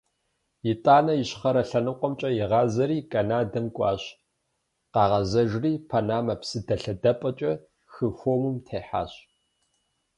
Итӏанэ 0.71 1.13
Ищхъэрэ 1.21 1.63
лъэныкъуэмкӏэ 1.69 2.29
ягъазэри, 2.43 2.97
Канадэм 3.11 3.67
кӏуащ, 3.75 4.03
къагъэзэжри, 4.93 5.73
Панамэ 5.89 6.35
псыдэлъэдапӏэмкӏэ 6.41 7.51
хы 7.91 8.07
Хуэмым 8.17 8.57
техьащ. 8.65 9.13